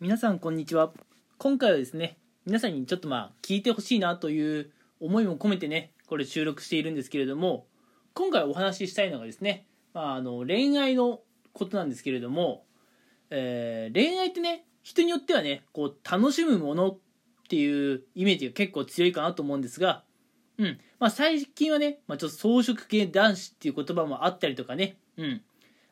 [0.00, 0.94] 皆さんこんにちは。
[1.36, 7.66] 今回はですね皆さんにちょっとまあ聞いてほしいなという思いも込めてねこれ収録しているんですけれども
[8.14, 11.20] 今回お話ししたいのがですね、まあ、あの恋愛の
[11.52, 12.64] ことなんですけれども、
[13.28, 16.98] えー、恋愛ってね人によってはねこう楽しむものっ
[17.50, 20.04] ていうイメージが結構強いかなと思うんですが、
[20.56, 20.78] うん。
[20.98, 25.42] まあ、最近はね、まあ、ちょっと装飾系男子っていう言葉もあったりとかね、うん、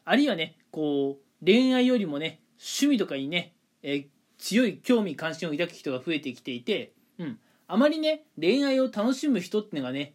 [0.06, 3.52] あるいはねこう恋愛よりもね趣味とかにね
[3.82, 4.06] え、
[4.38, 10.14] 強い興味関心を抱く人が増えてきていて、うん、あまりね恋愛を楽しむ人ってのがね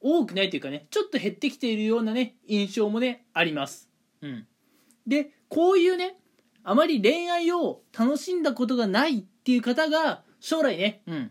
[0.00, 3.90] 多くないというかねちょっと減ってきているようなね印象もねあります、
[4.22, 4.46] うん、
[5.06, 6.16] でこういうね
[6.64, 11.30] あまり恋愛を楽しんだことがないっていう方が将来ね、うん。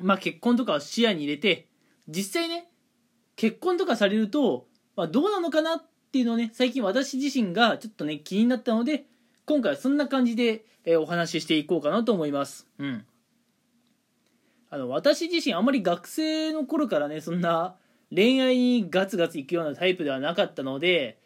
[0.00, 1.68] まあ、結婚とかを視野に入れて
[2.06, 2.68] 実際ね
[3.34, 9.06] 結婚とかされると、まあ、どうなのかなっていうのをね最近私自身がちょっとね気になったので
[9.46, 12.66] 今回はそんな感じで、えー、お話ししていこうかなと思います。
[12.78, 13.06] うん。
[14.70, 17.76] あの、私自身あんまり学生の頃からね、そんな
[18.12, 21.20] 恋愛にガツガツいくようなタイプではなかったので、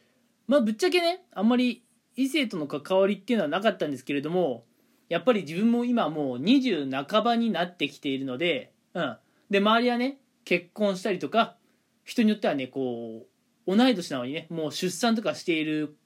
[0.46, 1.82] まあぶっちゃけね、あんまり
[2.14, 4.64] 異性との関わりっていうのはなかったんですけれども、
[5.08, 9.16] やっぱり自分も今もう20半ばになってきているので、うん。
[9.48, 11.56] で、周りはね、結婚したりとか、
[12.04, 13.26] 人によってはね、こ
[13.66, 15.96] う、同い年なのにね、もう出産とかしている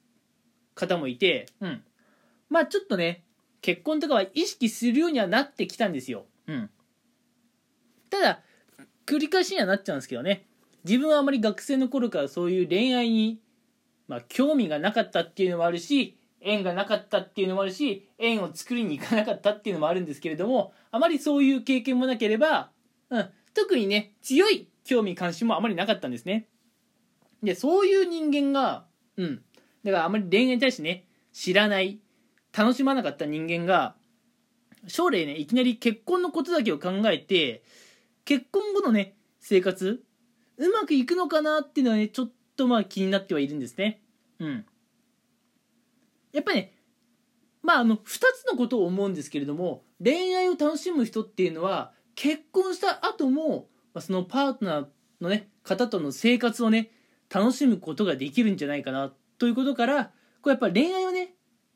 [0.75, 1.83] 方もいて、うん。
[2.49, 3.25] まあちょっとね、
[3.61, 6.25] 結婚とかは意識するようにはなってきたんですよ。
[6.47, 6.69] うん。
[8.09, 8.43] ただ、
[9.05, 10.47] 繰り返しにはなっちゃうんですけどね。
[10.83, 13.41] 自分はあまり学生の頃からそういう恋愛に、
[14.07, 22.69] まあ、興味がなかったっていうのもあるし、縁がなかったっていうのもあるし、縁を作りに行かなかったっていうのもあるんですけれども、あまりそういう経験もなければ、
[23.09, 26.47] うん、特にね、強い興味関心もあまりなかったんですね。
[27.41, 28.85] で、そういう人間が、
[29.17, 29.41] うん。
[29.83, 31.99] だからあまり恋愛に対してね、知らない、
[32.57, 33.95] 楽しまなかった人間が
[34.87, 37.63] 将来ねいきなり結婚のことだけを考えて
[38.23, 40.03] 結婚後のね生活
[40.57, 44.01] うまくいくのかなっていうのはねちょっとまあ気になってはいるんですね。
[44.39, 44.65] うん。
[46.31, 46.73] やっぱりね
[47.61, 53.67] まああの2つのことを思うんですけれども恋愛を楽しむ人っていうのは結婚した後も
[53.99, 54.87] そのパートナー
[55.19, 56.91] のね方との生活をね
[57.33, 61.34] 楽しむことができるんじゃないかなということからこれやっぱ恋愛をね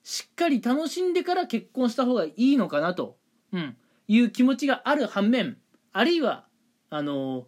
[0.09, 3.18] しっかり楽しんでから結婚した方がいいのかなと、
[3.53, 3.78] うん、
[4.08, 5.58] いう気持ちがある反面
[5.94, 6.47] あるいは
[6.90, 7.46] あの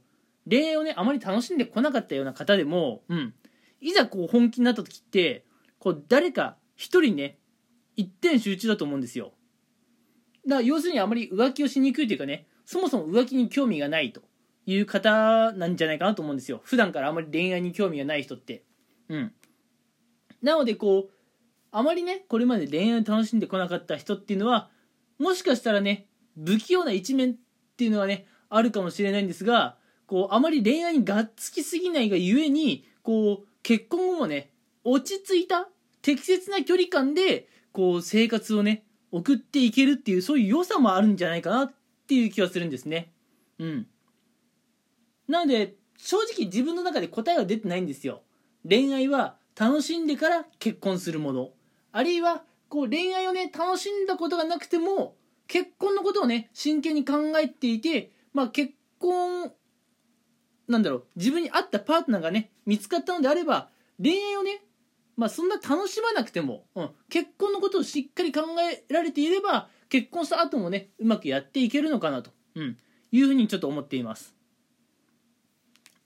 [0.48, 3.34] 恋愛をねあまり楽しんでこなかったような方でも、うん、
[3.80, 5.44] いざこう本気になった時って
[5.80, 7.40] こう誰か一人ね
[7.96, 9.32] 一点集中だと思うんですよ。
[10.46, 14.22] だから要するにあまり浮気をしにくいというかねそもそも浮気に興味がないと
[14.68, 16.62] いう方なんじゃないかなと思うんですよ。
[16.64, 18.66] 普段からあまり恋愛に興味がない人って。
[19.10, 19.34] うん。
[20.44, 21.21] なのでこう
[21.72, 24.70] あまりねこれまで恋愛を楽しんでこなかった人っていうのは
[25.20, 27.36] もしかしたらね不器用な一面っ
[27.78, 34.52] ていうのはねあるかもしれないんですがこうあまり恋愛にがっつきすぎないがゆえにこう結婚後もね
[34.84, 35.70] 落ち着いた
[36.02, 41.74] 適切な距離感でこう生活をね送っていけるっていうそういう良さもあるんじゃないかなっ
[42.08, 43.12] ていう気はするんですね。
[43.60, 43.88] うん。
[45.28, 48.22] なので正直自分の中で答えは出てないんですよ。
[48.68, 51.52] 恋愛は楽しんでから結婚するもの。
[51.92, 55.16] あるいはこう恋愛をね楽しんだことがなくても
[55.48, 59.52] 結婚のことをね真剣に考えていて、まあ、結婚
[60.68, 63.70] なんだろう自分に合ったパートナーがね見つかったのであれば
[64.02, 64.64] 恋愛をね
[65.18, 68.42] まあそんな楽しまなくても、うん、結婚のことをしっかり考
[68.72, 72.78] えられていれば結婚した後もねうまくやっていけるのかなと、うん、
[73.12, 74.34] いうふうにちょっと思っています。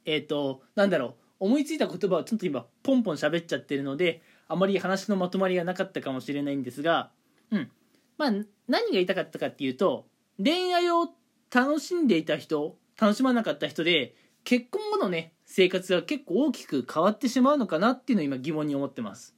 [0.06, 7.11] えっ、ー、となんだろう思いついた言葉をちょっと今ポンポン喋っちゃってるのであまり話のまとまりがなかったかもしれないんですが、
[7.51, 7.72] うん。
[8.17, 8.31] まあ、
[8.67, 10.06] 何が言いたかったかっていうと、
[10.38, 11.09] 恋愛を
[11.53, 19.35] 楽しんでいた人、楽しまなかった人で、結婚後のね、生活が結構大きく変わってしまうのかなっていうのを今疑問に思ってます。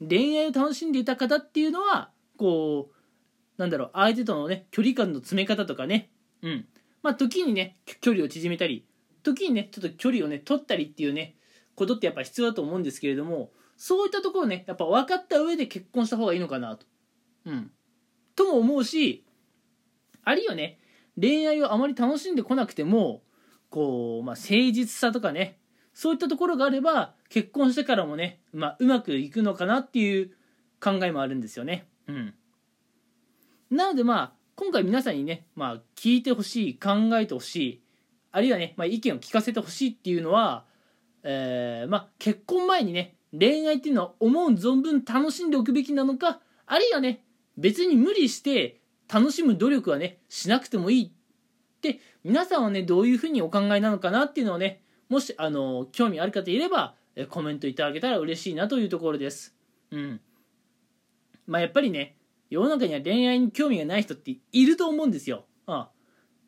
[0.00, 6.10] 恋愛を楽しんでいた方っていうのは、こう、なんだろう、相手とのね、距離感の詰め方とかね、
[6.42, 6.66] うん。
[7.02, 8.86] まあ、時にね、距離を縮めたり、
[9.22, 11.36] 時にね、ちょっと距離をね、取ったりっていうね、
[11.74, 16.86] ことってやっぱ必要だと思うんですけれども、そういったところねやっぱ分かった上で結婚した方がいいのかなと。
[17.46, 17.70] うん。
[18.36, 19.24] とも思うし
[20.24, 20.78] あるいはね
[21.20, 23.22] 恋愛をあまり楽しんでこなくても
[23.70, 25.58] こう、まあ、誠実さとかね
[25.92, 30.30] そういったところがあれば結婚してからもね、まあ、うまくいくのかなっていう
[30.80, 31.86] 考えもあるんですよね。
[32.08, 32.34] うん。
[33.70, 37.82] なのでまあ今回皆さんにね、まあ、聞いてほしい考えてほしい
[38.30, 40.64] あるいはね、まあ、意見を聞かせてほしいっていうのは、
[41.22, 47.24] えー、まあ、結婚前にね恋愛っていうのは思う存分楽しんでおくべきなのかあるいはね
[47.56, 48.80] 別に無理して
[49.12, 51.10] 楽しむ努力はねしなくてもいいっ
[51.80, 56.94] て皆さんはねどういうふうにお考えなのかなっていうのをねもしあの興味ある方いれば
[57.30, 59.54] コメントいただけたら嬉しいなというところです。
[59.92, 60.20] うん。
[61.46, 62.16] まあやっぱりね
[62.50, 65.86] 世の中には恋愛に興味がない人っていると思うんですよ、うん、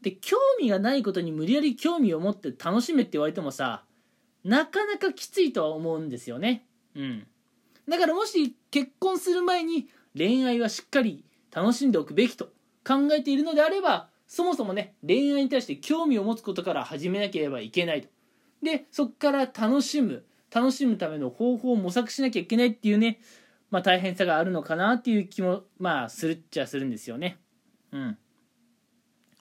[0.02, 3.84] で興味がないことに無理やり興味を持って楽しめって言われてもさ
[4.44, 6.65] なかなかきついとは思うんですよね。
[6.96, 7.26] うん。
[7.88, 12.46] だからもし結婚する前に恋愛はしっかり楽しんでおくべきと
[12.86, 18.08] 考えているのであればそもそもね恋愛に対して興味を持つことから始めなければいけないと。
[18.62, 23.20] でそこから楽しむ楽しむための方法を模索しなきゃいけないっていうね
[23.70, 27.38] まあ大変さがあるのかなっていう気もまあするっちゃするんですよね。
[27.92, 28.18] うん。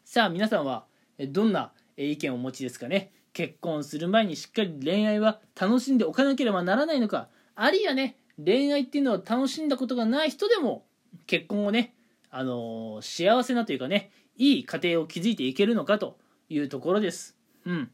[0.04, 0.86] さあ皆さんは
[1.30, 3.12] どんな意見をお持ちですかね。
[3.34, 10.86] 結婚する前にしっかり恋愛は楽しんでおかなければならないのかあるいはね恋愛っていうのを楽しんだことがない人でも
[11.26, 11.96] 結婚をね、
[12.30, 16.18] あのー、幸せなというかねいい家庭を築いていけるのかと
[16.50, 17.36] いうところです。
[17.66, 17.90] うん。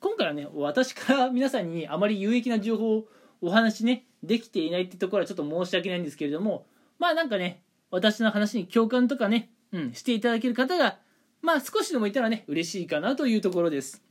[0.00, 3.04] 今回はね私から皆さんにあまり有益な情報を
[3.40, 6.66] お話ねできていないってところはちょっと申し訳ないんですけれども
[6.98, 10.98] まあなんかね私の話に共感とかね、うん、していただける方が
[11.42, 14.02] まあ少しでもいたらね嬉しいかなというところです。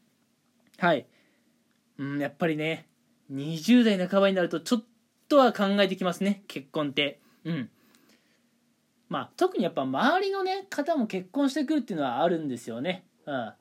[0.77, 1.05] はい。
[1.97, 2.87] うん、やっぱりね
[3.31, 4.83] 20代半ばになるとちょっ
[5.27, 7.19] とは考えてきますね結婚って。
[7.45, 7.69] うん。
[9.07, 13.05] まあ特にやっぱ周りのね方も結婚してくるっていうのはあるんですよね。
[13.25, 13.53] うん。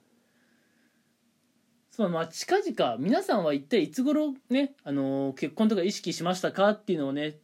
[1.90, 7.36] そうまあ近々皆さんは一体いつ頃ね、あのー、結婚とか意識しましたかっていうのをね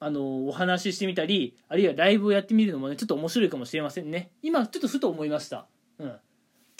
[0.00, 4.30] あのー、お話ししてみたりあるいはライブをやってみるのもねちょっと面白いかもしれませんね。
[4.42, 5.66] 今ちょっとふと思いました。
[5.98, 6.06] うん。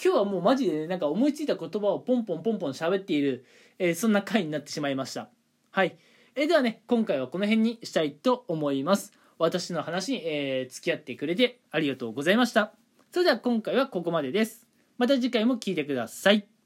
[0.03, 3.45] 今日はもうマジで、ね、なんか思いついた言葉をポンポンポンポン喋っている、
[3.79, 5.29] えー、そんな回になってしまいました。
[5.71, 5.97] はい。
[6.35, 9.13] えー、ではね、今回はこの辺にしたいと思います。
[9.39, 12.73] 私の話に、えー、付き合ってくれてありがとうございました。
[13.13, 14.67] それでは今回はここまでです。
[14.99, 16.58] また次回も聴いてください。